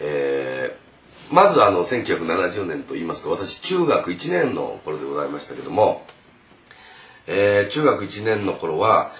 [0.00, 6.06] えー、まずあの1970年と言いますと私中学1年の頃でございましたけども、
[7.26, 9.12] えー、中学1年の頃は、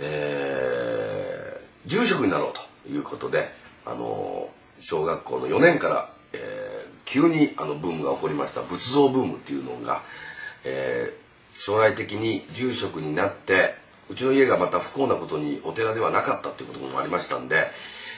[0.00, 3.50] えー、住職になろうということで、
[3.84, 4.48] あの
[4.80, 10.02] 小学校の4年から、えー、急にあのブームが起こりました仏像ブームっていうのが、
[10.64, 13.74] えー、将来的に住職になって
[14.08, 17.68] うちの家がまた不幸なことにお寺ではなかったっていうこともありましたんで、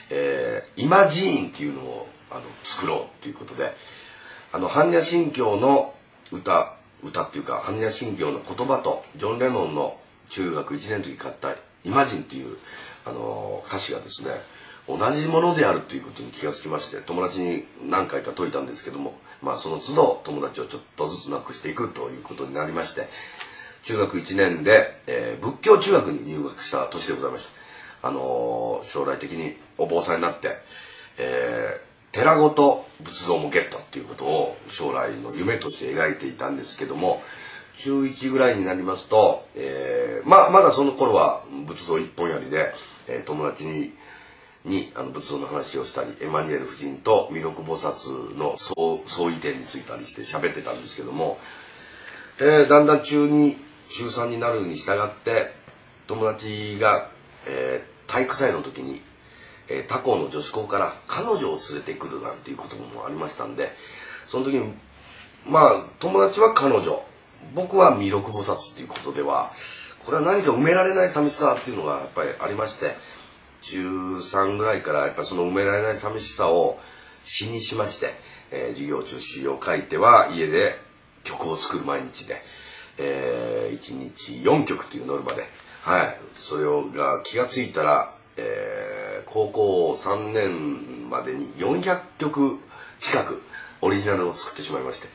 [0.09, 3.73] えー、今寺院っていうのをあの作ろうということで
[4.51, 5.93] あの般若心経の
[6.31, 9.97] 歌歌っていうか般若心経の言葉とジョン・レノンの
[10.29, 11.51] 中学1年の時買った
[11.85, 12.57] 「イマジン」っていう
[13.05, 14.31] あの歌詞がですね
[14.87, 23.07] 同じものであるということに気がつきまして友達に何回か解いたんですけどもまあその都度友達をちょっとずつなくしていくということになりまして
[23.83, 27.64] 中学1年で、えー、仏教中学に入学した年でございました。
[28.05, 30.57] あのー、将来的にお坊さんになって、
[31.17, 37.23] えー、寺ごと仏像もゲットっていうことを将来の夢として描いていたんですけども
[37.77, 42.73] 中1ぐらいになりますと、えー、ままだその頃は仏像一本やりで、
[43.07, 43.93] え、友達に
[44.63, 51.37] にあの仏像の話をしたりエマニュエル夫人と弥勒菩薩の相違点についたりして喋ってたんですけども、
[52.39, 53.57] えー、だんだん中2
[53.89, 55.53] 中3になるに従って
[56.07, 57.09] 友達が、
[57.47, 59.01] えー、体育祭の時に、
[59.67, 63.71] えー、他校の女子校から彼女を連れてくるなんていうこともありましたんで
[64.27, 64.73] その時に
[65.47, 67.03] まあ友達は彼女
[67.53, 69.51] 僕は弥勒菩薩っていうことでは
[70.05, 72.95] これは何か埋められない寂しさっていうのがやっぱりありまして
[73.61, 76.79] 中3ぐらいからやっぱその埋められない寂しさを
[77.23, 78.13] 詩にしまして、
[78.51, 80.79] えー、授業中詩を書いては家で
[81.23, 82.41] 曲を作る毎日で、
[82.99, 85.43] えー、1日4曲というノルマで、
[85.85, 86.65] はい、それ
[86.97, 92.57] が気が付いたら、えー、高校3年までに400曲
[92.99, 93.43] 近く
[93.81, 95.07] オリジナルを作ってしまいまして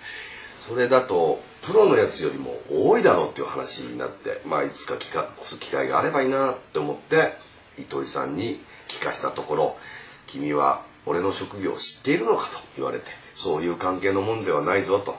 [0.61, 7.35] それだとプロのやつよりも多いだろうっていう話になってまあいつか聞かす機会があればいいなって思って
[7.77, 9.77] 糸井さんに聞かしたところ
[10.29, 15.19] 「君は俺の職業を知っているのか?」と言われて「そういう関係のもんではないぞ」と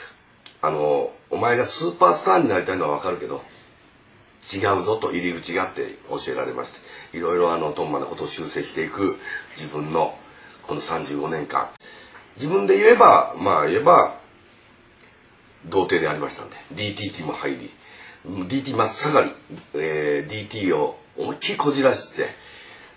[0.62, 3.42] 「あのお前がスーパースターになりたいのはわかるけど
[4.52, 9.18] 違うぞ」と入り口があって教えられましていろいろあのトンマなことを修正していく
[9.56, 10.18] 自分の
[10.62, 11.70] この35年間
[12.36, 14.18] 自分で言えばまあ言えば
[15.66, 17.70] 童貞でありましたんで DTT も入り
[18.26, 19.30] DT 真っ盛り、
[19.74, 22.28] えー、DT を思いっきりこじらして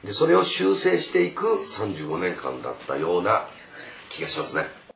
[0.03, 3.47] でそれを修正していく35年間だったような
[4.09, 4.78] 気がしますね。